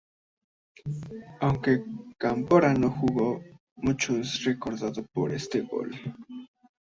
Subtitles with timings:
[1.41, 1.83] Aunque
[2.17, 3.39] Cámpora no jugó
[3.75, 5.91] mucho es recordado por este gol.